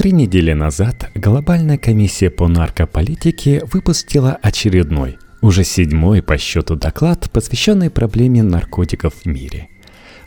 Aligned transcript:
Три 0.00 0.12
недели 0.12 0.54
назад 0.54 1.10
Глобальная 1.14 1.76
комиссия 1.76 2.30
по 2.30 2.48
наркополитике 2.48 3.62
выпустила 3.70 4.38
очередной, 4.40 5.18
уже 5.42 5.62
седьмой 5.62 6.22
по 6.22 6.38
счету 6.38 6.74
доклад, 6.74 7.30
посвященный 7.30 7.90
проблеме 7.90 8.42
наркотиков 8.42 9.12
в 9.12 9.26
мире. 9.26 9.68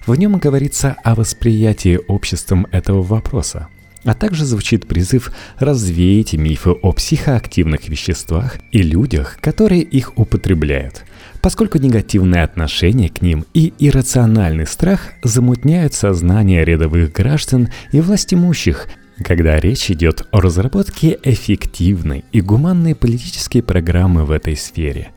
В 0.06 0.14
нем 0.14 0.38
говорится 0.38 0.96
о 1.04 1.16
восприятии 1.16 2.00
обществом 2.08 2.68
этого 2.70 3.02
вопроса, 3.02 3.68
а 4.04 4.14
также 4.14 4.46
звучит 4.46 4.88
призыв 4.88 5.32
развеять 5.58 6.34
мифы 6.34 6.70
о 6.70 6.92
психоактивных 6.92 7.90
веществах 7.90 8.60
и 8.72 8.84
людях, 8.84 9.40
которые 9.42 9.82
их 9.82 10.16
употребляют, 10.20 11.04
поскольку 11.42 11.80
негативное 11.80 12.44
отношение 12.44 13.10
к 13.10 13.24
ним 13.24 13.44
и 13.56 13.74
иррациональный 13.80 14.68
страх 14.68 15.14
замутняют 15.24 15.96
сознание 15.96 16.64
рядовых 16.64 17.12
граждан 17.12 17.70
и 17.92 18.02
властимущих, 18.02 18.88
когда 19.24 19.60
речь 19.60 19.90
идет 19.90 20.28
о 20.32 20.42
разработке 20.42 21.18
эффективной 21.24 22.26
и 22.32 22.42
гуманной 22.42 22.96
политической 22.96 23.62
программы 23.62 24.26
в 24.26 24.32
этой 24.32 24.56
сфере. 24.56 25.10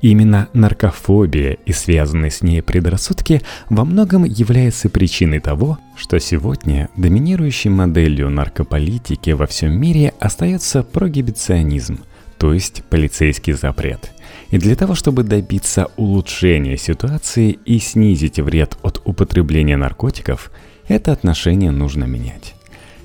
Именно 0.00 0.48
наркофобия 0.54 1.58
и 1.66 1.72
связанные 1.72 2.30
с 2.30 2.40
ней 2.40 2.62
предрассудки 2.62 3.42
во 3.68 3.84
многом 3.84 4.24
являются 4.24 4.88
причиной 4.88 5.40
того, 5.40 5.78
что 5.94 6.18
сегодня 6.18 6.88
доминирующей 6.96 7.68
моделью 7.68 8.30
наркополитики 8.30 9.30
во 9.30 9.46
всем 9.46 9.78
мире 9.78 10.14
остается 10.18 10.82
прогибиционизм, 10.82 12.00
то 12.38 12.54
есть 12.54 12.82
полицейский 12.88 13.52
запрет. 13.52 14.10
И 14.48 14.56
для 14.56 14.74
того, 14.74 14.94
чтобы 14.94 15.22
добиться 15.22 15.88
улучшения 15.96 16.78
ситуации 16.78 17.58
и 17.66 17.78
снизить 17.78 18.40
вред 18.40 18.78
от 18.82 19.02
употребления 19.04 19.76
наркотиков, 19.76 20.50
это 20.88 21.12
отношение 21.12 21.70
нужно 21.70 22.04
менять. 22.04 22.54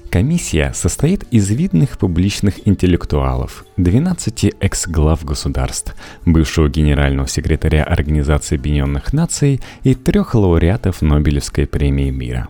Комиссия 0.10 0.72
состоит 0.74 1.24
из 1.32 1.50
видных 1.50 1.98
публичных 1.98 2.68
интеллектуалов, 2.68 3.66
12 3.78 4.56
экс-глав 4.60 5.26
государств, 5.26 5.94
бывшего 6.26 6.70
генерального 6.70 7.28
секретаря 7.28 7.84
Организации 7.84 8.56
Объединенных 8.56 9.12
Наций 9.12 9.62
и 9.84 9.94
трех 9.94 10.34
лауреатов 10.34 11.02
Нобелевской 11.02 11.68
премии 11.68 12.12
мира. 12.12 12.48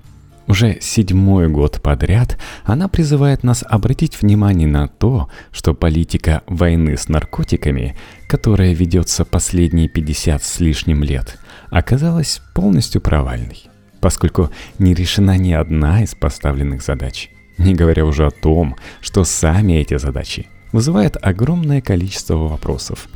Уже 0.48 0.78
седьмой 0.80 1.50
год 1.50 1.82
подряд 1.82 2.38
она 2.66 2.88
призывает 2.88 3.44
нас 3.44 3.64
обратить 3.68 4.22
внимание 4.22 4.68
на 4.68 4.88
то, 4.88 5.30
что 5.52 5.74
политика 5.74 6.44
войны 6.46 6.98
с 6.98 7.10
наркотиками, 7.10 7.98
которая 8.28 8.74
ведется 8.74 9.26
последние 9.26 9.90
50 9.90 10.44
с 10.44 10.60
лишним 10.60 11.04
лет, 11.04 11.40
оказалась 11.72 12.42
полностью 12.54 13.02
провальной, 13.02 13.64
поскольку 14.02 14.52
не 14.78 14.94
решена 14.94 15.36
ни 15.38 15.52
одна 15.52 16.04
из 16.04 16.14
поставленных 16.14 16.84
задач– 16.84 17.32
не 17.58 17.74
говоря 17.74 18.06
уже 18.06 18.26
о 18.26 18.32
том, 18.32 18.76
что 19.02 19.24
сами 19.24 19.74
эти 19.74 19.98
задачи 19.98 20.48
вызывают 20.72 21.18
огромное 21.22 21.82
количество 21.82 22.36
вопросов. 22.36 23.08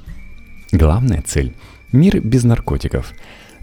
Главная 0.71 1.21
цель– 1.21 1.55
мир 1.91 2.21
без 2.21 2.43
наркотиков. 2.43 3.13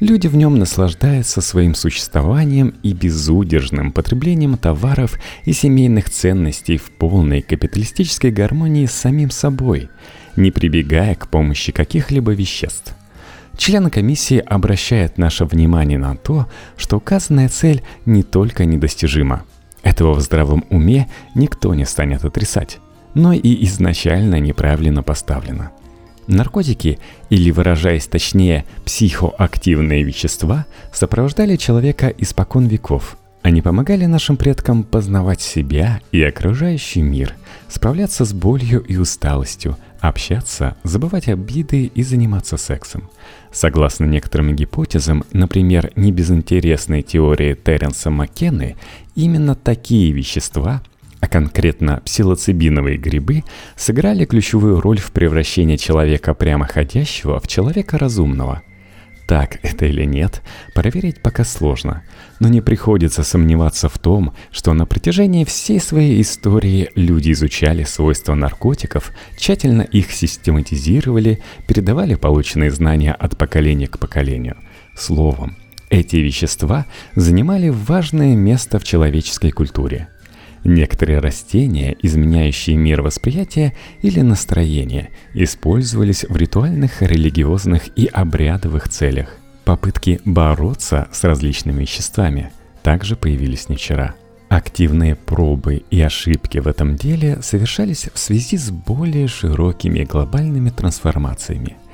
Люди 0.00 0.26
в 0.26 0.36
нем 0.36 0.58
наслаждаются 0.58 1.40
своим 1.40 1.74
существованием 1.74 2.74
и 2.82 2.92
безудержным 2.92 3.92
потреблением 3.92 4.58
товаров 4.58 5.18
и 5.46 5.54
семейных 5.54 6.10
ценностей 6.10 6.76
в 6.76 6.90
полной 6.90 7.40
капиталистической 7.40 8.30
гармонии 8.30 8.84
с 8.84 8.92
самим 8.92 9.30
собой, 9.30 9.88
не 10.36 10.50
прибегая 10.50 11.14
к 11.14 11.28
помощи 11.28 11.72
каких-либо 11.72 12.32
веществ. 12.32 12.94
Члены 13.56 13.88
комиссии 13.88 14.36
обращают 14.36 15.16
наше 15.16 15.46
внимание 15.46 15.96
на 15.96 16.14
то, 16.14 16.46
что 16.76 16.98
указанная 16.98 17.48
цель 17.48 17.82
не 18.04 18.22
только 18.22 18.66
недостижима– 18.66 19.44
этого 19.86 20.14
в 20.14 20.20
здравом 20.20 20.64
уме 20.68 21.06
никто 21.34 21.72
не 21.72 21.84
станет 21.84 22.24
отрицать, 22.24 22.78
но 23.14 23.32
и 23.32 23.64
изначально 23.66 24.40
неправильно 24.40 25.04
поставлено. 25.04 25.70
Наркотики, 26.26 26.98
или 27.30 27.52
выражаясь 27.52 28.08
точнее, 28.08 28.64
психоактивные 28.84 30.02
вещества, 30.02 30.66
сопровождали 30.92 31.54
человека 31.54 32.08
испокон 32.08 32.66
веков. 32.66 33.16
Они 33.46 33.62
помогали 33.62 34.06
нашим 34.06 34.36
предкам 34.36 34.82
познавать 34.82 35.40
себя 35.40 36.00
и 36.10 36.20
окружающий 36.20 37.00
мир, 37.00 37.36
справляться 37.68 38.24
с 38.24 38.32
болью 38.32 38.80
и 38.80 38.96
усталостью, 38.96 39.76
общаться, 40.00 40.76
забывать 40.82 41.28
обиды 41.28 41.84
и 41.84 42.02
заниматься 42.02 42.56
сексом. 42.56 43.08
Согласно 43.52 44.04
некоторым 44.04 44.56
гипотезам, 44.56 45.22
например, 45.32 45.92
небезынтересной 45.94 47.02
теории 47.02 47.54
Терренса 47.54 48.10
Маккены, 48.10 48.74
именно 49.14 49.54
такие 49.54 50.10
вещества, 50.10 50.82
а 51.20 51.28
конкретно 51.28 52.02
псилоцибиновые 52.04 52.98
грибы, 52.98 53.44
сыграли 53.76 54.24
ключевую 54.24 54.80
роль 54.80 54.98
в 54.98 55.12
превращении 55.12 55.76
человека 55.76 56.34
прямоходящего 56.34 57.38
в 57.38 57.46
человека 57.46 57.96
разумного– 57.96 58.62
так 59.26 59.58
это 59.64 59.86
или 59.86 60.04
нет, 60.04 60.40
проверить 60.72 61.20
пока 61.20 61.42
сложно, 61.42 62.02
но 62.40 62.48
не 62.48 62.60
приходится 62.60 63.22
сомневаться 63.22 63.88
в 63.88 63.98
том, 63.98 64.34
что 64.50 64.74
на 64.74 64.86
протяжении 64.86 65.44
всей 65.44 65.80
своей 65.80 66.20
истории 66.20 66.90
люди 66.94 67.32
изучали 67.32 67.84
свойства 67.84 68.34
наркотиков, 68.34 69.12
тщательно 69.36 69.82
их 69.82 70.10
систематизировали, 70.12 71.42
передавали 71.66 72.14
полученные 72.14 72.70
знания 72.70 73.12
от 73.12 73.36
поколения 73.36 73.86
к 73.86 73.98
поколению. 73.98 74.56
Словом, 74.96 75.56
эти 75.90 76.16
вещества 76.16 76.86
занимали 77.14 77.68
важное 77.68 78.34
место 78.34 78.78
в 78.78 78.84
человеческой 78.84 79.50
культуре– 79.50 80.08
Некоторые 80.68 81.20
растения, 81.20 81.96
изменяющие 82.02 82.76
мир 82.76 83.00
восприятия 83.00 83.72
или 84.02 84.20
настроения, 84.20 85.10
использовались 85.32 86.24
в 86.28 86.36
ритуальных, 86.36 87.02
религиозных 87.02 87.82
и 87.96 88.06
обрядовых 88.06 88.88
целях. 88.88 89.38
Попытки 89.66 90.20
бороться 90.24 91.08
с 91.10 91.24
различными 91.24 91.80
веществами 91.80 92.52
также 92.84 93.16
появились 93.16 93.68
не 93.68 93.74
вчера. 93.74 94.14
Активные 94.48 95.16
пробы 95.16 95.82
и 95.90 96.00
ошибки 96.00 96.58
в 96.58 96.68
этом 96.68 96.94
деле 96.94 97.42
совершались 97.42 98.08
в 98.14 98.16
связи 98.16 98.58
с 98.58 98.70
более 98.70 99.26
широкими 99.26 100.04
глобальными 100.04 100.70
трансформациями– 100.70 101.76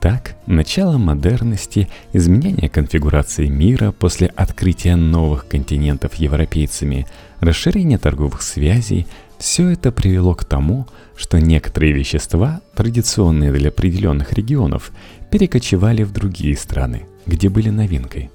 так, 0.00 0.36
начало 0.46 0.98
модерности, 0.98 1.88
изменение 2.12 2.68
конфигурации 2.68 3.48
мира 3.48 3.92
после 3.92 4.28
открытия 4.28 4.94
новых 4.94 5.48
континентов 5.48 6.14
европейцами, 6.14 7.06
расширение 7.40 7.98
торговых 7.98 8.42
связей– 8.42 9.06
все 9.38 9.68
это 9.68 9.92
привело 9.92 10.34
к 10.34 10.44
тому, 10.44 10.86
что 11.16 11.38
некоторые 11.38 11.92
вещества, 11.92 12.60
традиционные 12.74 13.52
для 13.52 13.68
определенных 13.68 14.32
регионов, 14.32 14.92
перекочевали 15.30 16.02
в 16.02 16.12
другие 16.12 16.56
страны, 16.56 17.06
где 17.26 17.48
были 17.48 17.70
новинкой. 17.70 18.30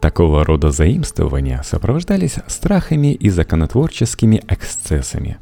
Такого 0.00 0.44
рода 0.44 0.70
заимствования 0.70 1.62
сопровождались 1.62 2.36
страхами 2.46 3.12
и 3.12 3.30
законотворческими 3.30 4.42
эксцессами. 4.48 5.38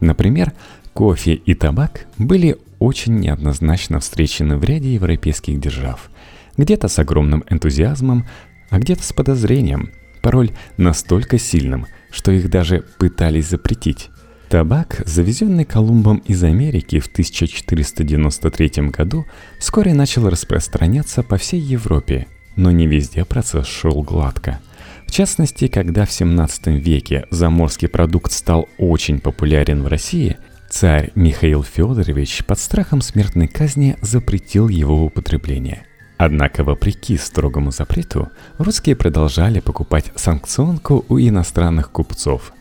Например, 0.00 0.52
кофе 0.92 1.34
и 1.34 1.54
табак 1.54 2.06
были 2.16 2.56
очень 2.78 3.16
неоднозначно 3.16 4.00
встречены 4.00 4.58
в 4.58 4.64
ряде 4.64 4.94
европейских 4.94 5.58
держав. 5.58 6.10
Где-то 6.56 6.88
с 6.88 6.98
огромным 6.98 7.44
энтузиазмом, 7.50 8.26
а 8.70 8.78
где-то 8.78 9.02
с 9.02 9.12
подозрением. 9.12 9.90
Пароль 10.22 10.52
настолько 10.76 11.38
сильным, 11.38 11.86
что 12.10 12.30
их 12.32 12.48
даже 12.50 12.84
пытались 12.98 13.48
запретить. 13.48 14.10
Табак, 14.48 15.02
завезенный 15.06 15.64
Колумбом 15.64 16.18
из 16.18 16.42
Америки 16.44 17.00
в 17.00 17.06
1493 17.06 18.88
году, 18.90 19.26
вскоре 19.58 19.92
начал 19.92 20.28
распространяться 20.28 21.22
по 21.22 21.36
всей 21.36 21.60
Европе, 21.60 22.26
но 22.54 22.70
не 22.70 22.86
везде 22.86 23.24
процесс 23.24 23.66
шел 23.66 24.02
гладко. 24.02 24.60
В 25.06 25.10
частности, 25.10 25.68
когда 25.68 26.04
в 26.06 26.12
17 26.12 26.66
веке 26.68 27.26
заморский 27.30 27.88
продукт 27.88 28.32
стал 28.32 28.68
очень 28.78 29.20
популярен 29.20 29.82
в 29.82 29.86
России– 29.86 30.36
Царь 30.68 31.12
Михаил 31.14 31.62
Федорович 31.62 32.44
под 32.44 32.58
страхом 32.58 33.00
смертной 33.00 33.46
казни 33.46 33.96
запретил 34.02 34.68
его 34.68 35.04
употребление. 35.04 35.86
Однако, 36.18 36.64
вопреки 36.64 37.16
строгому 37.16 37.70
запрету, 37.70 38.30
русские 38.58 38.96
продолжали 38.96 39.60
покупать 39.60 40.12
санкционку 40.16 41.04
у 41.08 41.18
иностранных 41.18 41.90
купцов. 41.90 42.52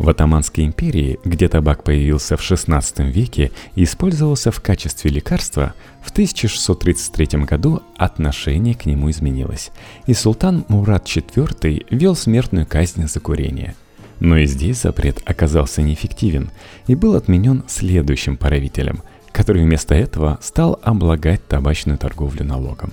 В 0.00 0.08
Атаманской 0.08 0.64
империи, 0.64 1.20
где 1.26 1.46
табак 1.46 1.84
появился 1.84 2.38
в 2.38 2.40
XVI 2.40 3.10
веке 3.10 3.52
и 3.74 3.84
использовался 3.84 4.50
в 4.50 4.58
качестве 4.62 5.10
лекарства, 5.10 5.74
в 6.02 6.10
1633 6.10 7.40
году 7.40 7.82
отношение 7.98 8.74
к 8.74 8.86
нему 8.86 9.10
изменилось, 9.10 9.70
и 10.06 10.14
султан 10.14 10.64
Мурат 10.68 11.04
IV 11.04 11.86
вел 11.90 12.16
смертную 12.16 12.66
казнь 12.66 13.06
за 13.06 13.20
курение– 13.20 13.76
но 14.20 14.36
и 14.36 14.44
здесь 14.44 14.82
запрет 14.82 15.22
оказался 15.24 15.80
неэффективен 15.80 16.50
и 16.86 16.94
был 16.94 17.14
отменен 17.14 17.64
следующим 17.68 18.36
правителем, 18.36 19.02
который 19.32 19.64
вместо 19.64 19.94
этого 19.94 20.38
стал 20.42 20.78
облагать 20.82 21.46
табачную 21.48 21.96
торговлю 21.96 22.44
налогом. 22.44 22.92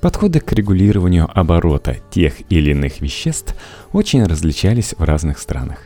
Подходы 0.00 0.38
к 0.38 0.52
регулированию 0.52 1.28
оборота 1.32 1.96
тех 2.10 2.34
или 2.48 2.70
иных 2.70 3.00
веществ 3.00 3.56
очень 3.92 4.24
различались 4.24 4.94
в 4.96 5.02
разных 5.02 5.40
странах. 5.40 5.78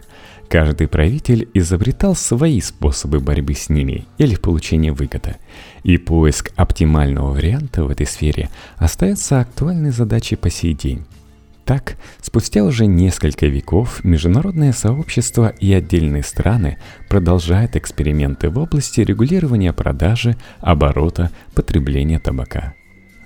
Каждый 0.48 0.86
правитель 0.86 1.48
изобретал 1.54 2.14
свои 2.14 2.60
способы 2.60 3.18
борьбы 3.18 3.54
с 3.54 3.68
ними 3.68 4.06
или 4.16 4.36
получения 4.36 4.92
выгоды. 4.92 5.36
И 5.82 5.98
поиск 5.98 6.52
оптимального 6.56 7.32
варианта 7.32 7.84
в 7.84 7.90
этой 7.90 8.06
сфере 8.06 8.48
остается 8.76 9.40
актуальной 9.40 9.90
задачей 9.90 10.36
по 10.36 10.48
сей 10.48 10.74
день. 10.74 11.04
Так, 11.64 11.96
спустя 12.22 12.62
уже 12.62 12.86
несколько 12.86 13.46
веков 13.46 14.04
международное 14.04 14.72
сообщество 14.72 15.48
и 15.48 15.72
отдельные 15.72 16.22
страны 16.22 16.78
продолжают 17.08 17.74
эксперименты 17.74 18.50
в 18.50 18.58
области 18.58 19.00
регулирования 19.00 19.72
продажи, 19.72 20.36
оборота, 20.60 21.32
потребления 21.54 22.20
табака. 22.20 22.74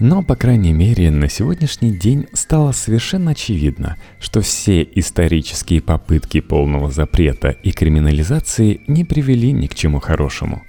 Но, 0.00 0.22
по 0.22 0.34
крайней 0.34 0.72
мере, 0.72 1.10
на 1.10 1.28
сегодняшний 1.28 1.92
день 1.92 2.26
стало 2.32 2.72
совершенно 2.72 3.32
очевидно, 3.32 3.98
что 4.18 4.40
все 4.40 4.82
исторические 4.82 5.82
попытки 5.82 6.40
полного 6.40 6.90
запрета 6.90 7.50
и 7.50 7.70
криминализации 7.70 8.80
не 8.86 9.04
привели 9.04 9.52
ни 9.52 9.66
к 9.66 9.74
чему 9.74 10.00
хорошему. 10.00 10.62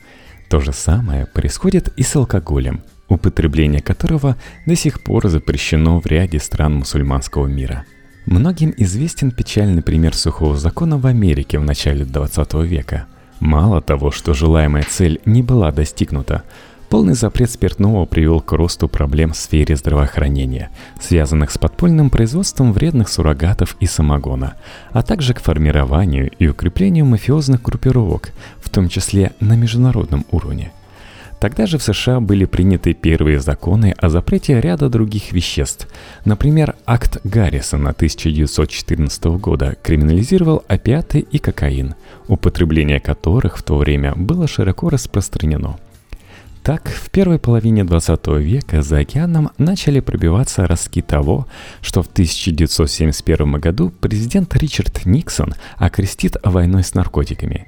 То 0.49 0.59
же 0.59 0.73
самое 0.73 1.27
происходит 1.27 1.93
и 1.95 2.03
с 2.03 2.13
алкоголем, 2.17 2.81
употребление 3.07 3.81
которого 3.81 4.35
до 4.65 4.75
сих 4.75 5.01
пор 5.01 5.29
запрещено 5.29 6.01
в 6.01 6.05
ряде 6.07 6.37
стран 6.37 6.75
мусульманского 6.75 7.47
мира. 7.47 7.85
Многим 8.25 8.73
известен 8.75 9.31
печальный 9.31 9.81
пример 9.81 10.13
сухого 10.13 10.57
закона 10.57 10.97
в 10.97 11.05
Америке 11.07 11.57
в 11.57 11.63
начале 11.63 12.03
20 12.03 12.53
века. 12.65 13.07
Мало 13.39 13.81
того, 13.81 14.11
что 14.11 14.33
желаемая 14.33 14.83
цель 14.83 15.21
не 15.23 15.41
была 15.41 15.71
достигнута, 15.71 16.43
Полный 16.91 17.13
запрет 17.13 17.49
спиртного 17.49 18.03
привел 18.05 18.41
к 18.41 18.51
росту 18.51 18.89
проблем 18.89 19.31
в 19.31 19.37
сфере 19.37 19.77
здравоохранения, 19.77 20.71
связанных 20.99 21.49
с 21.51 21.57
подпольным 21.57 22.09
производством 22.09 22.73
вредных 22.73 23.07
суррогатов 23.07 23.77
и 23.79 23.85
самогона, 23.85 24.55
а 24.91 25.01
также 25.01 25.33
к 25.33 25.39
формированию 25.39 26.29
и 26.37 26.47
укреплению 26.47 27.05
мафиозных 27.05 27.61
группировок, 27.61 28.33
в 28.57 28.69
том 28.69 28.89
числе 28.89 29.31
на 29.39 29.55
международном 29.55 30.25
уровне. 30.31 30.73
Тогда 31.39 31.65
же 31.65 31.77
в 31.77 31.83
США 31.83 32.19
были 32.19 32.43
приняты 32.43 32.93
первые 32.93 33.39
законы 33.39 33.95
о 33.97 34.09
запрете 34.09 34.59
ряда 34.59 34.89
других 34.89 35.31
веществ. 35.31 35.87
Например, 36.25 36.75
акт 36.85 37.19
Гаррисона 37.23 37.91
1914 37.91 39.23
года 39.39 39.77
криминализировал 39.81 40.65
опиаты 40.67 41.19
и 41.19 41.37
кокаин, 41.37 41.95
употребление 42.27 42.99
которых 42.99 43.57
в 43.57 43.63
то 43.63 43.77
время 43.77 44.13
было 44.13 44.45
широко 44.45 44.89
распространено– 44.89 45.77
так, 46.63 46.89
в 46.89 47.09
первой 47.09 47.39
половине 47.39 47.83
20 47.83 48.27
века 48.37 48.83
за 48.83 48.99
океаном 48.99 49.49
начали 49.57 49.99
пробиваться 49.99 50.67
ростки 50.67 51.01
того, 51.01 51.47
что 51.81 52.03
в 52.03 52.07
1971 52.07 53.53
году 53.53 53.89
президент 53.89 54.55
Ричард 54.55 55.05
Никсон 55.05 55.55
окрестит 55.77 56.37
войной 56.43 56.83
с 56.83 56.93
наркотиками. 56.93 57.67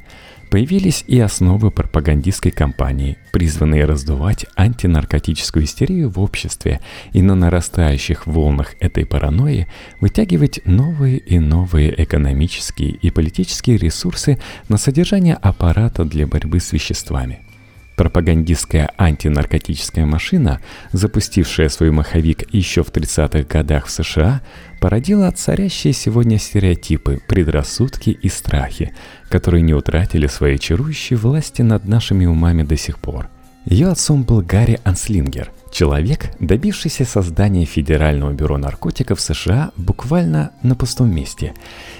Появились 0.52 1.04
и 1.08 1.20
основы 1.20 1.72
пропагандистской 1.72 2.52
кампании, 2.52 3.18
призванные 3.32 3.86
раздувать 3.86 4.46
антинаркотическую 4.56 5.66
истерию 5.66 6.12
в 6.12 6.20
обществе 6.20 6.80
и 7.14 7.24
на 7.24 7.34
нарастающих 7.34 8.28
волнах 8.28 8.76
этой 8.80 9.08
паранойи 9.08 9.68
вытягивать 10.00 10.60
новые 10.66 11.18
и 11.18 11.40
новые 11.40 12.04
экономические 12.04 12.92
и 12.92 13.10
политические 13.10 13.78
ресурсы 13.78 14.40
на 14.70 14.78
содержание 14.78 15.34
аппарата 15.34 16.06
для 16.06 16.28
борьбы 16.28 16.60
с 16.60 16.72
веществами– 16.72 17.40
Пропагандистская 17.96 18.92
антинаркотическая 18.98 20.06
машина, 20.06 20.60
запустившая 20.94 21.70
свой 21.70 21.92
маховик 21.92 22.52
еще 22.52 22.84
в 22.84 22.92
30-х 22.92 23.44
годах 23.44 23.86
в 23.86 23.92
США, 23.92 24.42
породила 24.82 25.30
царящие 25.32 25.94
сегодня 25.94 26.40
стереотипы, 26.40 27.22
предрассудки 27.28 28.10
и 28.10 28.30
страхи, 28.30 28.94
которые 29.30 29.62
не 29.62 29.76
утратили 29.76 30.26
своей 30.26 30.58
чарующей 30.58 31.16
власти 31.16 31.62
над 31.62 31.86
нашими 31.86 32.26
умами 32.26 32.64
до 32.64 32.78
сих 32.78 32.98
пор. 32.98 33.30
Ее 33.66 33.88
отцом 33.88 34.24
был 34.24 34.42
Гарри 34.42 34.80
Анслингер, 34.84 35.52
человек, 35.72 36.32
добившийся 36.40 37.06
создания 37.06 37.64
Федерального 37.64 38.34
бюро 38.34 38.58
наркотиков 38.58 39.22
США 39.22 39.72
буквально 39.78 40.52
на 40.64 40.76
пустом 40.76 41.16
месте. 41.16 41.54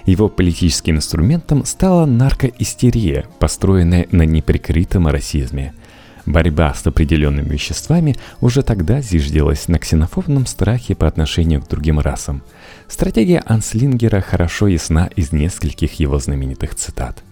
Его 0.06 0.28
политическим 0.28 0.98
инструментом 0.98 1.64
стала 1.64 2.06
наркоистерия, 2.06 3.28
построенная 3.40 4.08
на 4.12 4.24
неприкрытом 4.24 5.08
расизме– 5.08 5.74
Борьба 6.26 6.74
с 6.74 6.86
определенными 6.88 7.50
веществами 7.50 8.16
уже 8.40 8.62
тогда 8.64 9.02
зиждилась 9.02 9.68
на 9.68 9.78
ксенофобном 9.78 10.46
страхе 10.46 10.96
по 10.96 11.08
отношению 11.08 11.62
к 11.62 11.68
другим 11.68 12.00
расам. 12.00 12.44
Стратегия 12.88 13.44
Анслингера 13.46 14.22
хорошо 14.22 14.68
ясна 14.68 15.08
из 15.16 15.34
нескольких 15.34 16.00
его 16.00 16.20
знаменитых 16.20 16.76
цитат. 16.76 17.24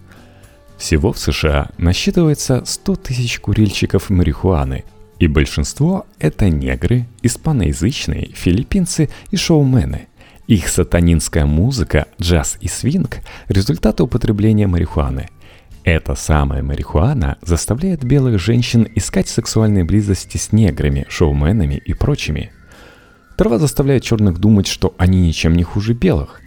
Всего 0.78 1.14
в 1.14 1.20
США 1.20 1.70
насчитывается 1.78 2.64
100 2.66 2.96
тысяч 2.98 3.40
курильщиков 3.40 4.10
марихуаны, 4.10 4.84
и 5.20 5.28
большинство– 5.28 6.08
это 6.20 6.50
негры, 6.50 7.08
испаноязычные, 7.22 8.32
филиппинцы 8.34 9.10
и 9.30 9.38
шоумены. 9.38 10.08
Их 10.48 10.68
сатанинская 10.68 11.46
музыка, 11.46 12.08
джаз 12.20 12.58
и 12.60 12.68
свинг– 12.68 13.20
результат 13.48 14.02
употребления 14.02 14.68
марихуаны– 14.68 15.30
эта 15.84 16.16
самая 16.16 16.62
марихуана 16.62 17.38
заставляет 17.42 18.04
белых 18.04 18.40
женщин 18.40 18.88
искать 18.96 19.28
сексуальной 19.28 19.84
близости 19.84 20.38
с 20.38 20.52
неграми, 20.52 21.06
шоуменами 21.10 21.82
и 21.84 21.94
прочими. 21.94 22.52
Трава 23.36 23.58
заставляет 23.58 24.04
черных 24.04 24.38
думать, 24.38 24.68
что 24.68 24.94
они 24.98 25.22
ничем 25.22 25.54
не 25.54 25.64
хуже 25.64 25.94
белых. 25.94 26.42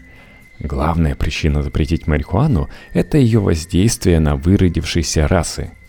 Главная 0.60 1.16
причина 1.16 1.62
запретить 1.62 2.06
марихуану– 2.06 2.68
это 2.92 3.18
ее 3.18 3.40
воздействие 3.40 4.20
на 4.20 4.36
выродившиеся 4.36 5.26
расы– 5.26 5.72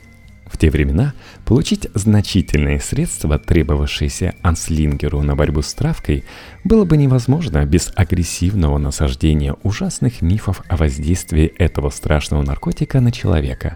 в 0.55 0.57
те 0.57 0.69
времена 0.69 1.13
получить 1.43 1.89
значительные 1.93 2.79
средства, 2.79 3.37
требовавшиеся 3.37 4.35
анслингеру 4.41 5.21
на 5.21 5.35
борьбу 5.35 5.61
с 5.61 5.73
травкой, 5.73 6.23
было 6.63 6.85
бы 6.85 6.95
невозможно 6.95 7.65
без 7.65 7.91
агрессивного 7.93 8.77
насаждения 8.77 9.53
ужасных 9.63 10.21
мифов 10.21 10.61
о 10.69 10.77
воздействии 10.77 11.45
этого 11.45 11.89
страшного 11.89 12.41
наркотика 12.41 13.01
на 13.01 13.11
человека. 13.11 13.75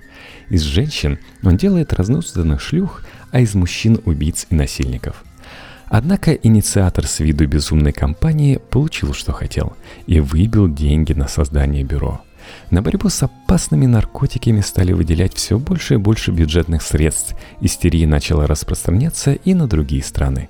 Из 0.50 0.62
женщин 0.62 1.20
он 1.44 1.58
делает 1.58 1.92
разнузданных 1.92 2.62
шлюх, 2.62 3.04
а 3.32 3.42
из 3.42 3.56
мужчин– 3.56 4.00
убийц 4.06 4.48
и 4.50 4.56
насильников. 4.56 5.26
Однако 5.88 6.32
инициатор 6.32 7.06
с 7.06 7.20
виду 7.20 7.46
безумной 7.46 7.92
кампании 7.92 8.58
получил, 8.70 9.14
что 9.14 9.34
хотел, 9.34 9.76
и 10.08 10.22
выбил 10.22 10.74
деньги 10.74 11.12
на 11.12 11.28
создание 11.28 11.84
бюро– 11.84 12.22
на 12.72 12.82
борьбу 12.82 13.10
с 13.10 13.24
опасными 13.24 13.86
наркотиками 13.86 14.62
стали 14.62 14.94
выделять 14.94 15.34
все 15.34 15.58
больше 15.58 15.96
и 15.96 15.98
больше 15.98 16.32
бюджетных 16.32 16.82
средств. 16.82 17.36
Истерия 17.62 18.08
начала 18.08 18.48
распространяться 18.48 19.34
и 19.34 19.54
на 19.54 19.68
другие 19.68 20.04
страны. 20.04 20.50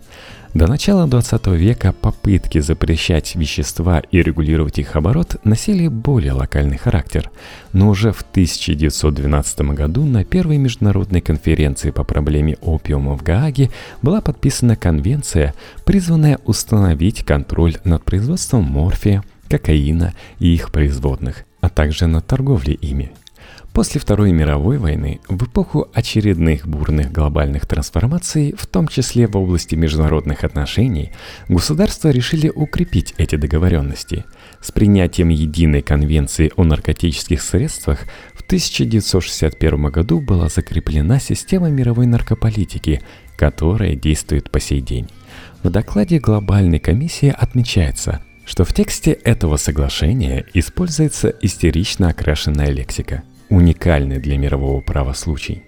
До 0.55 0.65
начала 0.65 1.05
20 1.05 1.45
века 1.47 1.93
попытки 1.93 2.59
запрещать 2.59 3.35
вещества 3.35 3.99
и 3.99 4.23
регулировать 4.23 4.79
их 4.79 4.95
оборот 4.95 5.35
носили 5.43 5.87
более 5.87 6.33
локальный 6.33 6.77
характер. 6.77 7.29
Но 7.71 7.89
уже 7.89 8.11
в 8.11 8.21
1912 8.21 9.61
году 9.73 10.05
на 10.05 10.25
первой 10.25 10.57
международной 10.57 11.21
конференции 11.21 11.91
по 11.91 12.03
проблеме 12.03 12.57
опиума 12.61 13.15
в 13.15 13.21
Гааге 13.21 13.69
была 14.01 14.21
подписана 14.21 14.75
конвенция, 14.75 15.53
призванная 15.85 16.39
установить 16.45 17.23
контроль 17.23 17.77
над 17.83 18.03
производством 18.03 18.63
морфия, 18.63 19.23
кокаина 19.49 20.13
и 20.39 20.51
их 20.51 20.71
производных 20.71 21.45
а 21.61 21.69
также 21.69 22.07
над 22.07 22.25
торговлей 22.25 22.73
ими. 22.75 23.11
После 23.73 24.01
Второй 24.01 24.31
мировой 24.31 24.77
войны, 24.77 25.21
в 25.29 25.45
эпоху 25.45 25.87
очередных 25.93 26.67
бурных 26.67 27.11
глобальных 27.11 27.65
трансформаций, 27.67 28.53
в 28.57 28.65
том 28.65 28.87
числе 28.87 29.27
в 29.27 29.37
области 29.37 29.75
международных 29.75 30.43
отношений, 30.43 31.11
государства 31.47 32.09
решили 32.09 32.49
укрепить 32.49 33.13
эти 33.17 33.35
договоренности. 33.35 34.25
С 34.59 34.71
принятием 34.71 35.29
единой 35.29 35.81
конвенции 35.81 36.51
о 36.57 36.63
наркотических 36.63 37.41
средствах 37.41 38.01
в 38.33 38.41
1961 38.41 39.83
году 39.83 40.19
была 40.19 40.49
закреплена 40.49 41.19
система 41.19 41.69
мировой 41.69 42.07
наркополитики, 42.07 43.01
которая 43.37 43.95
действует 43.95 44.51
по 44.51 44.59
сей 44.59 44.81
день. 44.81 45.07
В 45.63 45.69
докладе 45.69 46.19
глобальной 46.19 46.79
комиссии 46.79 47.33
отмечается– 47.37 48.21
что 48.49 48.65
в 48.65 48.73
тексте 48.73 49.11
этого 49.11 49.57
соглашения 49.57 50.43
используется 50.55 51.31
истерично 51.39 52.09
окрашенная 52.09 52.71
лексика, 52.71 53.21
уникальный 53.49 54.17
для 54.17 54.39
мирового 54.39 54.81
права 54.81 55.13
случай. 55.13 55.61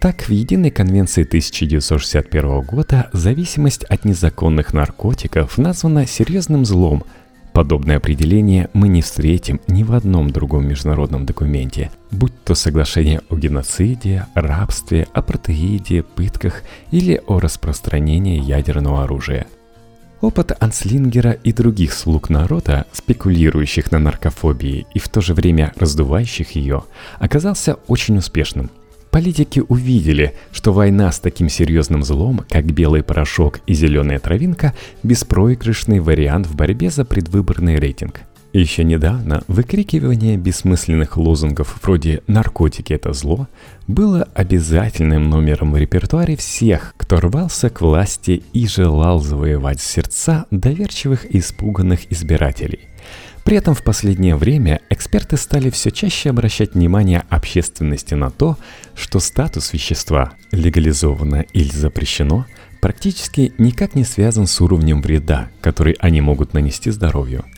Так, 0.00 0.22
в 0.22 0.30
Единой 0.30 0.72
конвенции 0.72 1.22
1961 1.22 2.62
года 2.62 3.10
зависимость 3.12 3.84
от 3.84 4.04
незаконных 4.04 4.72
наркотиков 4.72 5.56
названа 5.56 6.04
серьезным 6.04 6.64
злом. 6.64 7.04
Подобное 7.52 7.98
определение 7.98 8.70
мы 8.72 8.88
не 8.88 9.02
встретим 9.02 9.60
ни 9.68 9.84
в 9.84 9.92
одном 9.92 10.30
другом 10.30 10.66
международном 10.66 11.26
документе, 11.26 11.92
будь 12.10 12.34
то 12.42 12.56
соглашение 12.56 13.20
о 13.30 13.36
геноциде, 13.36 14.26
рабстве, 14.34 15.06
апартеиде, 15.12 16.02
пытках 16.02 16.64
или 16.90 17.22
о 17.28 17.38
распространении 17.38 18.42
ядерного 18.42 19.04
оружия– 19.04 19.46
Опыт 20.22 20.52
Анслингера 20.60 21.32
и 21.32 21.52
других 21.52 21.92
слуг 21.92 22.30
народа, 22.30 22.86
спекулирующих 22.92 23.92
на 23.92 23.98
наркофобии 23.98 24.86
и 24.94 24.98
в 24.98 25.08
то 25.08 25.20
же 25.20 25.34
время 25.34 25.74
раздувающих 25.76 26.52
ее, 26.52 26.84
оказался 27.18 27.74
очень 27.86 28.16
успешным. 28.16 28.70
Политики 29.10 29.62
увидели, 29.66 30.34
что 30.52 30.72
война 30.72 31.12
с 31.12 31.20
таким 31.20 31.48
серьезным 31.48 32.02
злом, 32.02 32.44
как 32.48 32.64
белый 32.64 33.02
порошок 33.02 33.60
и 33.66 33.74
зеленая 33.74 34.18
травинка, 34.18 34.74
беспроигрышный 35.02 36.00
вариант 36.00 36.46
в 36.46 36.56
борьбе 36.56 36.90
за 36.90 37.04
предвыборный 37.04 37.76
рейтинг– 37.76 38.22
еще 38.58 38.84
недавно 38.84 39.42
выкрикивание 39.48 40.36
бессмысленных 40.36 41.16
лозунгов 41.16 41.78
вроде 41.82 42.22
«наркотики– 42.26 42.92
это 42.94 43.12
зло» 43.12 43.48
было 43.86 44.28
обязательным 44.34 45.28
номером 45.28 45.72
в 45.72 45.76
репертуаре 45.76 46.36
всех, 46.36 46.94
кто 46.96 47.20
рвался 47.20 47.70
к 47.70 47.80
власти 47.80 48.42
и 48.52 48.66
желал 48.66 49.20
завоевать 49.20 49.80
сердца 49.80 50.46
доверчивых 50.50 51.26
и 51.34 51.38
испуганных 51.38 52.10
избирателей. 52.10 52.80
При 53.44 53.58
этом 53.58 53.74
в 53.74 53.84
последнее 53.84 54.36
время 54.36 54.80
эксперты 54.90 55.36
стали 55.36 55.70
все 55.70 55.90
чаще 55.90 56.30
обращать 56.30 56.74
внимание 56.74 57.24
общественности 57.28 58.14
на 58.14 58.30
то, 58.30 58.56
что 58.94 59.20
статус 59.20 59.72
вещества, 59.72 60.32
легализовано 60.50 61.44
или 61.52 61.70
запрещено, 61.70 62.46
практически 62.80 63.52
никак 63.58 63.94
не 63.94 64.04
связан 64.04 64.46
с 64.46 64.60
уровнем 64.60 65.02
вреда, 65.02 65.48
который 65.60 65.92
они 66.00 66.20
могут 66.20 66.54
нанести 66.54 66.90
здоровью– 66.90 67.44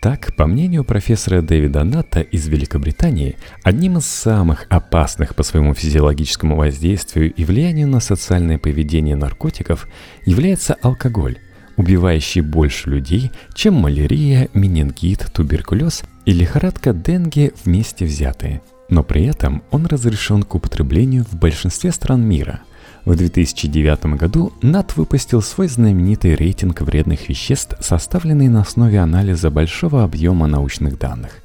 так, 0.00 0.34
по 0.34 0.46
мнению 0.46 0.82
профессора 0.84 1.42
Дэвида 1.42 1.84
Ната 1.84 2.20
из 2.20 2.48
Великобритании, 2.48 3.36
одним 3.62 3.98
из 3.98 4.06
самых 4.06 4.66
опасных 4.70 5.34
по 5.34 5.42
своему 5.42 5.74
физиологическому 5.74 6.56
воздействию 6.56 7.32
и 7.32 7.44
влиянию 7.44 7.86
на 7.86 8.00
социальное 8.00 8.58
поведение 8.58 9.14
наркотиков 9.14 9.86
является 10.24 10.74
алкоголь, 10.80 11.38
убивающий 11.76 12.40
больше 12.40 12.88
людей, 12.88 13.30
чем 13.54 13.74
малярия, 13.74 14.48
менингит, 14.54 15.26
туберкулез 15.34 16.02
и 16.24 16.32
лихорадка 16.32 16.94
Денге 16.94 17.52
вместе 17.64 18.06
взятые. 18.06 18.62
Но 18.88 19.04
при 19.04 19.26
этом 19.26 19.62
он 19.70 19.86
разрешен 19.86 20.42
к 20.42 20.54
употреблению 20.54 21.24
в 21.24 21.34
большинстве 21.34 21.92
стран 21.92 22.22
мира– 22.22 22.60
в 23.04 23.16
2009 23.16 24.16
году 24.16 24.52
НАТ 24.62 24.96
выпустил 24.96 25.42
свой 25.42 25.68
знаменитый 25.68 26.34
рейтинг 26.34 26.82
вредных 26.82 27.28
веществ, 27.28 27.76
составленный 27.80 28.48
на 28.48 28.60
основе 28.60 29.00
анализа 29.00 29.50
большого 29.50 30.04
объема 30.04 30.46
научных 30.46 30.98
данных. 30.98 31.38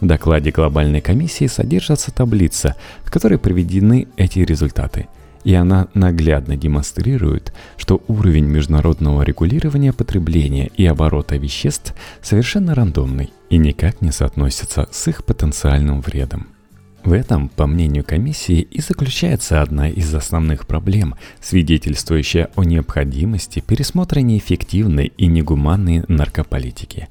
В 0.00 0.06
докладе 0.06 0.50
глобальной 0.50 1.00
комиссии 1.00 1.46
содержится 1.46 2.10
таблица, 2.12 2.76
в 3.04 3.10
которой 3.10 3.38
приведены 3.38 4.08
эти 4.16 4.40
результаты. 4.40 5.08
И 5.44 5.54
она 5.54 5.88
наглядно 5.94 6.56
демонстрирует, 6.56 7.52
что 7.76 8.02
уровень 8.08 8.46
международного 8.46 9.22
регулирования 9.22 9.92
потребления 9.92 10.70
и 10.76 10.86
оборота 10.86 11.36
веществ 11.36 11.94
совершенно 12.22 12.74
рандомный 12.74 13.32
и 13.50 13.58
никак 13.58 14.00
не 14.00 14.12
соотносится 14.12 14.88
с 14.90 15.08
их 15.08 15.24
потенциальным 15.24 16.00
вредом. 16.00 16.51
В 17.04 17.12
этом, 17.12 17.48
по 17.48 17.66
мнению 17.66 18.04
комиссии, 18.04 18.60
и 18.60 18.80
заключается 18.80 19.60
одна 19.60 19.88
из 19.88 20.14
основных 20.14 20.68
проблем, 20.68 21.16
свидетельствующая 21.40 22.48
о 22.54 22.62
необходимости 22.62 23.58
пересмотра 23.58 24.20
неэффективной 24.20 25.12
и 25.16 25.26
негуманной 25.26 26.04
наркополитики. 26.06 27.08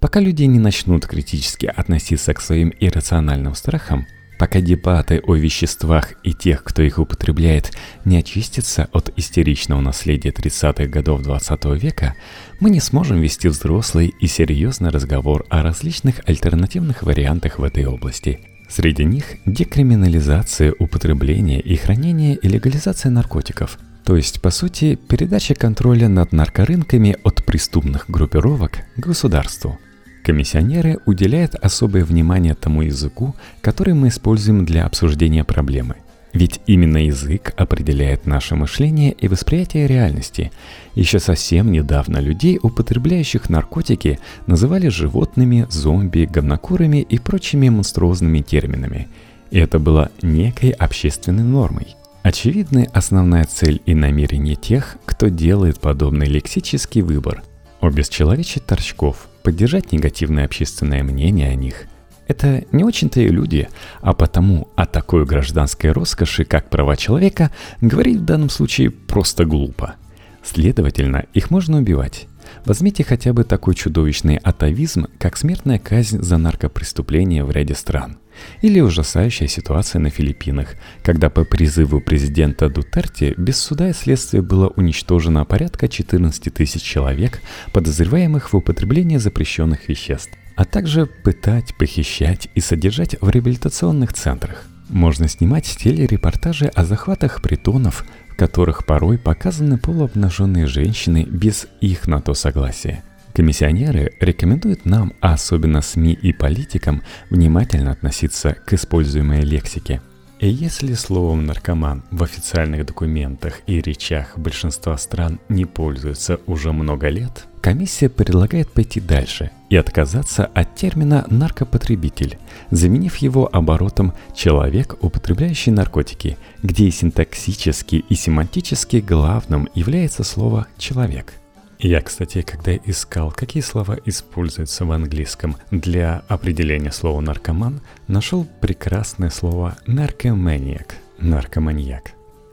Пока 0.00 0.20
люди 0.20 0.44
не 0.44 0.58
начнут 0.58 1.06
критически 1.06 1.66
относиться 1.66 2.32
к 2.32 2.40
своим 2.40 2.72
иррациональным 2.80 3.54
страхам, 3.54 4.06
пока 4.38 4.62
дебаты 4.62 5.20
о 5.22 5.34
веществах 5.34 6.14
и 6.22 6.32
тех, 6.32 6.64
кто 6.64 6.80
их 6.82 6.98
употребляет, 6.98 7.72
не 8.06 8.16
очистятся 8.16 8.88
от 8.92 9.12
истеричного 9.18 9.82
наследия 9.82 10.30
30-х 10.30 10.86
годов 10.86 11.20
20 11.20 11.64
века, 11.82 12.14
мы 12.58 12.70
не 12.70 12.80
сможем 12.80 13.20
вести 13.20 13.48
взрослый 13.48 14.14
и 14.18 14.26
серьезный 14.26 14.88
разговор 14.88 15.44
о 15.50 15.62
различных 15.62 16.20
альтернативных 16.26 17.02
вариантах 17.02 17.58
в 17.58 17.64
этой 17.64 17.84
области– 17.84 18.40
Среди 18.68 19.04
них 19.04 19.36
декриминализация 19.46 20.74
употребления 20.78 21.60
и 21.60 21.76
хранения 21.76 22.34
и 22.34 22.48
легализация 22.48 23.10
наркотиков, 23.10 23.78
то 24.04 24.16
есть, 24.16 24.40
по 24.40 24.50
сути, 24.50 24.96
передача 24.96 25.54
контроля 25.54 26.08
над 26.08 26.32
наркорынками 26.32 27.16
от 27.22 27.44
преступных 27.44 28.08
группировок 28.08 28.78
государству. 28.96 29.78
Комиссионеры 30.24 30.98
уделяют 31.06 31.54
особое 31.54 32.04
внимание 32.04 32.54
тому 32.54 32.82
языку, 32.82 33.36
который 33.60 33.94
мы 33.94 34.08
используем 34.08 34.64
для 34.64 34.84
обсуждения 34.84 35.44
проблемы– 35.44 35.96
ведь 36.36 36.60
именно 36.66 36.98
язык 36.98 37.54
определяет 37.56 38.26
наше 38.26 38.56
мышление 38.56 39.12
и 39.12 39.26
восприятие 39.26 39.86
реальности. 39.86 40.52
Еще 40.94 41.18
совсем 41.18 41.72
недавно 41.72 42.18
людей, 42.18 42.58
употребляющих 42.62 43.48
наркотики, 43.48 44.18
называли 44.46 44.88
животными, 44.88 45.66
зомби, 45.70 46.28
говнокурами 46.30 46.98
и 46.98 47.18
прочими 47.18 47.70
монструозными 47.70 48.40
терминами. 48.40 49.08
И 49.50 49.58
это 49.58 49.78
было 49.78 50.10
некой 50.20 50.70
общественной 50.72 51.42
нормой. 51.44 51.96
Очевидна 52.22 52.86
основная 52.92 53.44
цель 53.44 53.80
и 53.86 53.94
намерение 53.94 54.56
тех, 54.56 54.98
кто 55.06 55.28
делает 55.28 55.80
подобный 55.80 56.26
лексический 56.26 57.00
выбор– 57.00 57.44
обесчеловечить 57.80 58.66
торчков, 58.66 59.28
поддержать 59.42 59.90
негативное 59.90 60.44
общественное 60.44 61.02
мнение 61.02 61.48
о 61.48 61.54
них– 61.54 61.86
это 62.28 62.64
не 62.72 62.84
очень-то 62.84 63.20
и 63.20 63.28
люди, 63.28 63.68
а 64.00 64.12
потому 64.12 64.68
о 64.74 64.86
такой 64.86 65.24
гражданской 65.24 65.92
роскоши, 65.92 66.44
как 66.44 66.70
права 66.70 66.96
человека, 66.96 67.50
говорить 67.80 68.18
в 68.18 68.24
данном 68.24 68.50
случае 68.50 68.90
просто 68.90 69.44
глупо. 69.44 69.94
Следовательно, 70.42 71.26
их 71.34 71.50
можно 71.50 71.78
убивать. 71.78 72.28
Возьмите 72.64 73.02
хотя 73.04 73.32
бы 73.32 73.42
такой 73.44 73.74
чудовищный 73.74 74.36
атовизм, 74.36 75.06
как 75.18 75.36
смертная 75.36 75.78
казнь 75.78 76.22
за 76.22 76.36
наркопреступления 76.38 77.44
в 77.44 77.50
ряде 77.50 77.74
стран. 77.74 78.18
Или 78.60 78.80
ужасающая 78.80 79.48
ситуация 79.48 79.98
на 79.98 80.10
Филиппинах, 80.10 80.74
когда 81.02 81.30
по 81.30 81.44
призыву 81.44 82.00
президента 82.00 82.68
Дутерти 82.68 83.34
без 83.36 83.58
суда 83.58 83.90
и 83.90 83.92
следствия 83.92 84.42
было 84.42 84.68
уничтожено 84.68 85.44
порядка 85.44 85.88
14 85.88 86.52
тысяч 86.52 86.82
человек, 86.82 87.40
подозреваемых 87.72 88.52
в 88.52 88.56
употреблении 88.56 89.16
запрещенных 89.16 89.88
веществ 89.88 90.32
а 90.56 90.64
также 90.64 91.06
пытать, 91.06 91.74
похищать 91.76 92.48
и 92.54 92.60
содержать 92.60 93.16
в 93.20 93.28
реабилитационных 93.28 94.12
центрах. 94.12 94.64
Можно 94.88 95.28
снимать 95.28 95.64
телерепортажи 95.64 96.66
о 96.66 96.84
захватах 96.84 97.42
притонов, 97.42 98.04
в 98.30 98.36
которых 98.36 98.86
порой 98.86 99.18
показаны 99.18 99.78
полуобнаженные 99.78 100.66
женщины 100.66 101.24
без 101.24 101.66
их 101.80 102.06
на 102.06 102.20
то 102.20 102.34
согласия. 102.34 103.04
Комиссионеры 103.34 104.12
рекомендуют 104.18 104.86
нам, 104.86 105.12
а 105.20 105.34
особенно 105.34 105.82
СМИ 105.82 106.14
и 106.14 106.32
политикам, 106.32 107.02
внимательно 107.28 107.92
относиться 107.92 108.54
к 108.54 108.72
используемой 108.72 109.42
лексике– 109.42 110.00
и 110.38 110.48
если 110.48 110.92
словом 110.92 111.46
«наркоман» 111.46 112.04
в 112.10 112.22
официальных 112.22 112.84
документах 112.84 113.60
и 113.66 113.80
речах 113.80 114.36
большинства 114.38 114.96
стран 114.98 115.40
не 115.48 115.64
пользуется 115.64 116.40
уже 116.46 116.72
много 116.72 117.08
лет, 117.08 117.46
комиссия 117.62 118.10
предлагает 118.10 118.70
пойти 118.70 119.00
дальше 119.00 119.50
и 119.70 119.76
отказаться 119.76 120.44
от 120.44 120.74
термина 120.74 121.26
«наркопотребитель», 121.30 122.38
заменив 122.70 123.16
его 123.16 123.48
оборотом 123.50 124.12
«человек, 124.34 124.96
употребляющий 125.00 125.72
наркотики», 125.72 126.36
где 126.62 126.84
и 126.84 126.90
синтаксически, 126.90 128.04
и 128.06 128.14
семантически 128.14 128.96
главным 128.96 129.68
является 129.74 130.22
слово 130.22 130.66
«человек». 130.76 131.32
Я, 131.78 132.00
кстати, 132.00 132.40
когда 132.40 132.74
искал, 132.74 133.30
какие 133.30 133.62
слова 133.62 133.98
используются 134.06 134.86
в 134.86 134.92
английском 134.92 135.56
для 135.70 136.22
определения 136.26 136.90
слова 136.90 137.20
«наркоман», 137.20 137.82
нашел 138.08 138.46
прекрасное 138.60 139.28
слово 139.28 139.76
«наркоманиак»– 139.86 140.96
«наркоманьяк». 141.18 142.12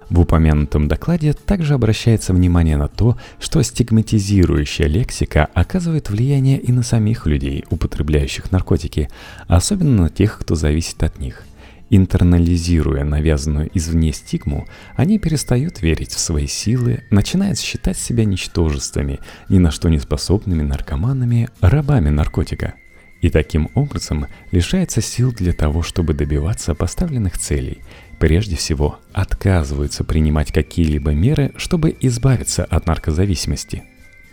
В 0.09 0.19
упомянутом 0.19 0.89
докладе 0.89 1.33
также 1.33 1.73
обращается 1.73 2.33
внимание 2.33 2.75
на 2.75 2.89
то, 2.89 3.17
что 3.39 3.63
стигматизирующая 3.63 4.87
лексика 4.87 5.47
оказывает 5.53 6.09
влияние 6.09 6.59
и 6.59 6.73
на 6.73 6.83
самих 6.83 7.25
людей, 7.25 7.63
употребляющих 7.69 8.51
наркотики, 8.51 9.09
особенно 9.47 10.03
на 10.03 10.09
тех, 10.09 10.37
кто 10.37 10.55
зависит 10.55 11.01
от 11.01 11.19
них– 11.19 11.43
Интернализируя 11.95 13.03
навязанную 13.03 13.69
извне 13.71 14.13
стигму, 14.13 14.67
они 14.95 15.19
перестают 15.19 15.83
верить 15.83 16.09
в 16.09 16.17
свои 16.17 16.47
силы, 16.47 17.03
начинают 17.11 17.59
считать 17.59 17.99
себя 17.99 18.25
ничтожествами, 18.25 19.19
ни 19.47 19.59
на 19.59 19.69
что 19.69 19.89
не 19.89 19.99
способными 19.99 20.63
наркоманами, 20.63 21.49
рабами 21.61 22.09
наркотика. 22.09 22.73
И 23.21 23.29
таким 23.29 23.69
образом 23.75 24.25
лишается 24.49 25.01
сил 25.03 25.31
для 25.33 25.53
того, 25.53 25.83
чтобы 25.83 26.15
добиваться 26.15 26.73
поставленных 26.73 27.37
целей. 27.37 27.83
Прежде 28.17 28.55
всего, 28.55 28.97
отказываются 29.13 30.03
принимать 30.03 30.51
какие-либо 30.51 31.11
меры, 31.11 31.51
чтобы 31.57 31.95
избавиться 32.01 32.63
от 32.63 32.87
наркозависимости. 32.87 33.83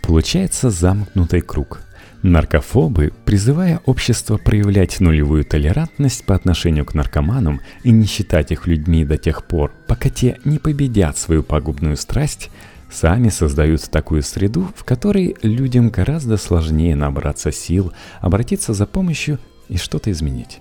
Получается 0.01 0.71
замкнутый 0.71 1.41
круг– 1.41 1.81
Наркофобы, 2.23 3.13
призывая 3.25 3.81
общество 3.85 4.37
проявлять 4.37 4.99
нулевую 4.99 5.43
толерантность 5.43 6.23
по 6.23 6.35
отношению 6.35 6.85
к 6.85 6.93
наркоманам 6.93 7.61
и 7.83 7.89
не 7.89 8.05
считать 8.05 8.51
их 8.51 8.67
людьми 8.67 9.03
до 9.03 9.17
тех 9.17 9.43
пор, 9.43 9.71
пока 9.87 10.09
те 10.09 10.37
не 10.45 10.59
победят 10.59 11.17
свою 11.17 11.41
пагубную 11.41 11.97
страсть, 11.97 12.51
сами 12.91 13.29
создают 13.29 13.89
такую 13.89 14.21
среду, 14.21 14.67
в 14.75 14.83
которой 14.83 15.35
людям 15.41 15.89
гораздо 15.89 16.37
сложнее 16.37 16.95
набраться 16.95 17.51
сил, 17.51 17.91
обратиться 18.19 18.73
за 18.73 18.85
помощью 18.85 19.39
и 19.67 19.77
что-то 19.77 20.11
изменить. 20.11 20.59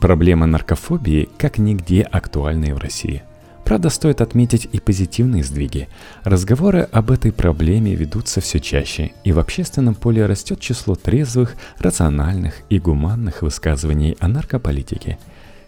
Проблема 0.00 0.46
наркофобии 0.46 1.28
как 1.38 1.58
нигде 1.58 2.02
актуальна 2.02 2.74
в 2.74 2.78
России. 2.78 3.22
Правда, 3.68 3.90
стоит 3.90 4.22
отметить 4.22 4.66
и 4.72 4.80
позитивные 4.80 5.44
сдвиги. 5.44 5.90
Разговоры 6.24 6.88
об 6.90 7.10
этой 7.10 7.32
проблеме 7.32 7.94
ведутся 7.94 8.40
все 8.40 8.60
чаще, 8.60 9.12
и 9.24 9.32
в 9.32 9.38
общественном 9.38 9.94
поле 9.94 10.24
растет 10.24 10.58
число 10.58 10.94
трезвых, 10.94 11.54
рациональных 11.78 12.54
и 12.70 12.78
гуманных 12.78 13.42
высказываний 13.42 14.16
о 14.20 14.28
наркополитике. 14.28 15.18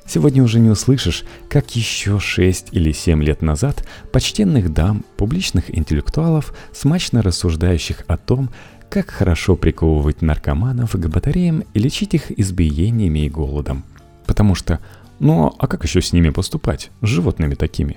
Сегодня 0.07 0.42
уже 0.42 0.61
не 0.61 0.71
услышишь, 0.71 1.25
как 1.50 1.76
еще 1.76 2.19
6 2.19 2.69
или 2.73 2.90
7 2.90 3.23
лет 3.23 3.42
назад 3.42 3.87
почтенных 4.12 4.73
дам, 4.73 5.04
публичных 5.19 5.64
интеллектуалов, 5.69 6.54
смачно 6.73 7.21
рассуждающих 7.21 8.04
о 8.07 8.16
том, 8.16 8.49
как 8.88 9.11
хорошо 9.11 9.57
приковывать 9.57 10.23
наркоманов 10.23 10.92
к 10.92 11.07
батареям 11.07 11.64
и 11.75 11.78
лечить 11.78 12.14
их 12.14 12.30
избиениями 12.40 13.26
и 13.26 13.28
голодом. 13.28 13.85
Потому 14.25 14.54
что 14.54 14.80
ну 15.20 15.54
а 15.58 15.66
как 15.66 15.84
еще 15.84 16.02
с 16.02 16.12
ними 16.12 16.30
поступать, 16.30 16.90
с 17.02 17.06
животными 17.06 17.54
такими? 17.54 17.96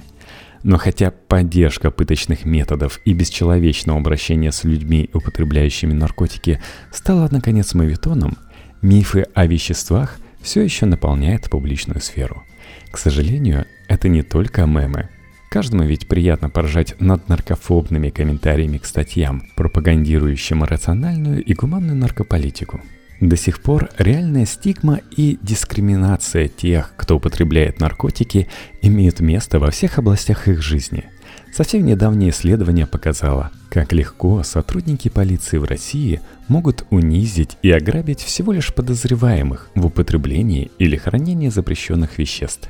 Но 0.63 0.77
хотя 0.77 1.11
поддержка 1.11 1.91
пыточных 1.91 2.45
методов 2.45 2.99
и 3.03 3.13
бесчеловечного 3.13 3.99
обращения 3.99 4.51
с 4.51 4.63
людьми, 4.63 5.09
употребляющими 5.13 5.93
наркотики, 5.93 6.61
стала 6.91 7.27
наконец 7.31 7.73
мавитоном, 7.73 8.37
мифы 8.81 9.25
о 9.33 9.45
веществах 9.45 10.17
все 10.41 10.61
еще 10.61 10.85
наполняют 10.85 11.49
публичную 11.49 12.01
сферу. 12.01 12.43
К 12.91 12.97
сожалению, 12.97 13.65
это 13.87 14.07
не 14.07 14.23
только 14.23 14.65
мемы. 14.65 15.09
Каждому 15.49 15.83
ведь 15.83 16.07
приятно 16.07 16.49
поржать 16.49 16.99
над 16.99 17.27
наркофобными 17.29 18.09
комментариями 18.09 18.77
к 18.77 18.85
статьям, 18.85 19.43
пропагандирующим 19.55 20.63
рациональную 20.63 21.43
и 21.43 21.53
гуманную 21.53 21.95
наркополитику. 21.95 22.81
До 23.23 23.37
сих 23.37 23.61
пор 23.61 23.89
реальная 23.97 24.45
стигма 24.45 24.99
и 25.15 25.39
дискриминация 25.41 26.49
тех, 26.49 26.91
кто 26.97 27.15
употребляет 27.15 27.79
наркотики, 27.79 28.49
имеют 28.81 29.21
место 29.21 29.59
во 29.59 29.71
всех 29.71 29.97
областях 29.97 30.49
их 30.49 30.61
жизни. 30.61 31.05
Совсем 31.53 31.85
недавнее 31.85 32.31
исследование 32.31 32.85
показало, 32.85 33.51
как 33.69 33.93
легко 33.93 34.43
сотрудники 34.43 35.07
полиции 35.07 35.57
в 35.57 35.63
России 35.63 36.19
могут 36.49 36.85
унизить 36.89 37.57
и 37.61 37.71
ограбить 37.71 38.19
всего 38.19 38.51
лишь 38.51 38.73
подозреваемых 38.75 39.69
в 39.73 39.85
употреблении 39.85 40.69
или 40.77 40.97
хранении 40.97 41.47
запрещенных 41.47 42.17
веществ. 42.17 42.69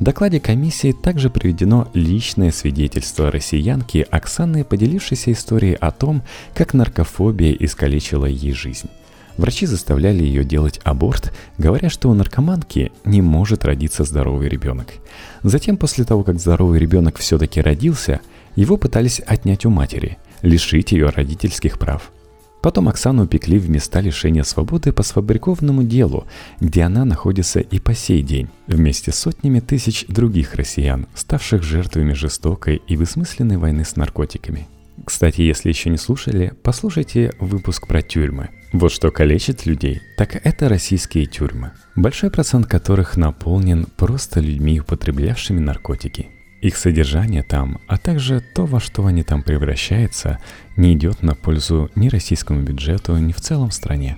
В 0.00 0.02
докладе 0.02 0.40
комиссии 0.40 0.90
также 0.90 1.30
приведено 1.30 1.88
личное 1.94 2.50
свидетельство 2.50 3.30
россиянки 3.30 4.04
Оксаны, 4.10 4.64
поделившейся 4.64 5.30
историей 5.30 5.74
о 5.74 5.92
том, 5.92 6.24
как 6.56 6.74
наркофобия 6.74 7.52
искалечила 7.52 8.26
ей 8.26 8.52
жизнь. 8.52 8.88
Врачи 9.36 9.66
заставляли 9.66 10.22
ее 10.22 10.44
делать 10.44 10.80
аборт, 10.84 11.32
говоря, 11.58 11.90
что 11.90 12.10
у 12.10 12.14
наркоманки 12.14 12.92
не 13.04 13.22
может 13.22 13.64
родиться 13.64 14.04
здоровый 14.04 14.48
ребенок. 14.48 14.88
Затем, 15.42 15.76
после 15.76 16.04
того, 16.04 16.22
как 16.22 16.38
здоровый 16.38 16.78
ребенок 16.78 17.18
все-таки 17.18 17.60
родился, 17.60 18.20
его 18.56 18.76
пытались 18.76 19.20
отнять 19.26 19.64
у 19.64 19.70
матери, 19.70 20.18
лишить 20.42 20.92
ее 20.92 21.08
родительских 21.08 21.78
прав. 21.78 22.12
Потом 22.62 22.88
Оксану 22.88 23.24
упекли 23.24 23.58
в 23.58 23.68
места 23.68 24.00
лишения 24.00 24.44
свободы 24.44 24.92
по 24.92 25.02
сфабрикованному 25.02 25.82
делу, 25.82 26.26
где 26.60 26.82
она 26.82 27.04
находится 27.04 27.58
и 27.58 27.80
по 27.80 27.92
сей 27.92 28.22
день, 28.22 28.50
вместе 28.68 29.10
с 29.10 29.16
сотнями 29.16 29.58
тысяч 29.58 30.06
других 30.06 30.54
россиян, 30.54 31.08
ставших 31.16 31.64
жертвами 31.64 32.12
жестокой 32.12 32.80
и 32.86 32.94
бессмысленной 32.94 33.56
войны 33.56 33.84
с 33.84 33.96
наркотиками. 33.96 34.68
Кстати, 35.04 35.40
если 35.40 35.68
еще 35.68 35.90
не 35.90 35.98
слушали, 35.98 36.52
послушайте 36.62 37.32
выпуск 37.40 37.86
про 37.86 38.02
тюрьмы. 38.02 38.50
Вот 38.72 38.92
что 38.92 39.10
калечит 39.10 39.66
людей, 39.66 40.00
так 40.16 40.40
это 40.46 40.68
российские 40.68 41.26
тюрьмы, 41.26 41.72
большой 41.94 42.30
процент 42.30 42.66
которых 42.66 43.16
наполнен 43.16 43.86
просто 43.96 44.40
людьми, 44.40 44.80
употреблявшими 44.80 45.58
наркотики. 45.60 46.28
Их 46.62 46.76
содержание 46.76 47.42
там, 47.42 47.80
а 47.88 47.98
также 47.98 48.40
то, 48.54 48.64
во 48.64 48.78
что 48.78 49.04
они 49.04 49.24
там 49.24 49.42
превращаются, 49.42 50.38
не 50.76 50.94
идет 50.94 51.22
на 51.22 51.34
пользу 51.34 51.90
ни 51.96 52.08
российскому 52.08 52.62
бюджету, 52.62 53.16
ни 53.16 53.32
в 53.32 53.40
целом 53.40 53.72
стране. 53.72 54.16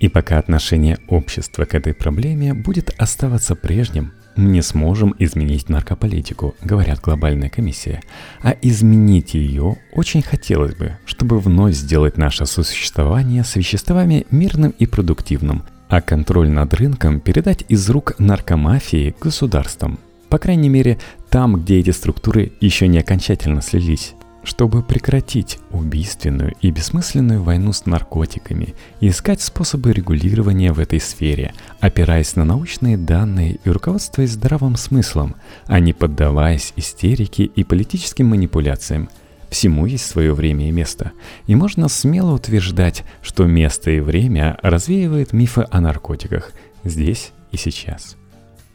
И 0.00 0.08
пока 0.08 0.38
отношение 0.38 0.98
общества 1.08 1.64
к 1.64 1.74
этой 1.74 1.94
проблеме 1.94 2.54
будет 2.54 2.90
оставаться 2.98 3.54
прежним, 3.54 4.12
не 4.36 4.62
сможем 4.62 5.14
изменить 5.18 5.68
наркополитику, 5.68 6.54
говорят 6.62 7.00
глобальная 7.00 7.48
комиссия. 7.48 8.02
А 8.42 8.54
изменить 8.62 9.34
ее 9.34 9.76
очень 9.92 10.22
хотелось 10.22 10.74
бы, 10.74 10.96
чтобы 11.04 11.38
вновь 11.38 11.74
сделать 11.74 12.16
наше 12.16 12.46
сосуществование 12.46 13.44
с 13.44 13.56
веществами 13.56 14.26
мирным 14.30 14.74
и 14.78 14.86
продуктивным, 14.86 15.64
а 15.88 16.00
контроль 16.00 16.50
над 16.50 16.72
рынком 16.74 17.20
передать 17.20 17.64
из 17.68 17.88
рук 17.90 18.14
наркомафии 18.18 19.14
государствам. 19.20 19.98
По 20.28 20.38
крайней 20.38 20.68
мере, 20.68 20.98
там, 21.28 21.60
где 21.60 21.80
эти 21.80 21.90
структуры 21.90 22.52
еще 22.60 22.86
не 22.86 22.98
окончательно 22.98 23.62
слились 23.62 24.14
чтобы 24.42 24.82
прекратить 24.82 25.58
убийственную 25.70 26.54
и 26.60 26.70
бессмысленную 26.70 27.42
войну 27.42 27.72
с 27.72 27.86
наркотиками 27.86 28.74
и 29.00 29.08
искать 29.08 29.42
способы 29.42 29.92
регулирования 29.92 30.72
в 30.72 30.80
этой 30.80 31.00
сфере, 31.00 31.52
опираясь 31.80 32.36
на 32.36 32.44
научные 32.44 32.96
данные 32.96 33.58
и 33.62 33.70
руководствуясь 33.70 34.32
здравым 34.32 34.76
смыслом, 34.76 35.36
а 35.66 35.80
не 35.80 35.92
поддаваясь 35.92 36.72
истерике 36.76 37.44
и 37.44 37.64
политическим 37.64 38.28
манипуляциям. 38.28 39.08
Всему 39.50 39.86
есть 39.86 40.06
свое 40.06 40.32
время 40.32 40.68
и 40.68 40.72
место, 40.72 41.10
и 41.46 41.56
можно 41.56 41.88
смело 41.88 42.32
утверждать, 42.32 43.04
что 43.20 43.46
место 43.46 43.90
и 43.90 44.00
время 44.00 44.56
развеивает 44.62 45.32
мифы 45.32 45.66
о 45.68 45.80
наркотиках 45.80 46.52
здесь 46.84 47.32
и 47.50 47.56
сейчас. 47.56 48.16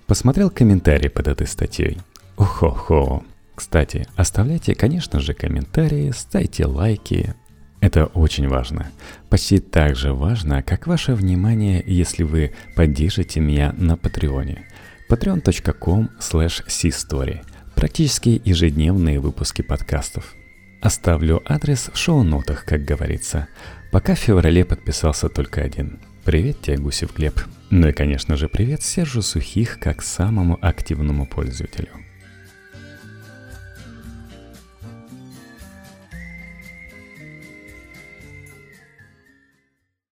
Посмотрел 0.06 0.50
комментарий 0.50 1.10
под 1.10 1.30
этой 1.30 1.48
статьей. 1.48 1.98
Ухо-хо. 2.38 3.24
Кстати, 3.56 4.08
оставляйте, 4.16 4.76
конечно 4.76 5.20
же, 5.20 5.34
комментарии, 5.34 6.12
ставьте 6.12 6.66
лайки. 6.66 7.34
Это 7.80 8.06
очень 8.08 8.48
важно. 8.48 8.92
Почти 9.30 9.60
так 9.60 9.96
же 9.96 10.14
важно, 10.14 10.62
как 10.64 10.88
ваше 10.88 11.14
внимание, 11.14 11.84
если 11.86 12.24
вы 12.24 12.54
поддержите 12.76 13.40
меня 13.40 13.74
на 13.78 13.96
Патреоне. 13.96 14.68
patreon.com 15.10 16.10
slash 16.20 17.42
Практически 17.76 18.42
ежедневные 18.44 19.20
выпуски 19.20 19.62
подкастов. 19.62 20.34
Оставлю 20.82 21.42
адрес 21.46 21.90
в 21.94 21.98
шоу-нотах, 21.98 22.66
как 22.66 22.84
говорится. 22.84 23.48
Пока 23.92 24.16
в 24.16 24.20
феврале 24.20 24.66
подписался 24.66 25.30
только 25.30 25.62
один. 25.62 26.00
Привет 26.24 26.62
тебе, 26.62 26.78
Гусев 26.78 27.16
Глеб. 27.16 27.40
Ну 27.70 27.88
и, 27.88 27.92
конечно 27.92 28.36
же, 28.36 28.50
привет 28.50 28.82
Сержу 28.82 29.22
Сухих, 29.22 29.80
как 29.80 30.02
самому 30.02 30.58
активному 30.62 31.28
пользователю. 31.28 32.05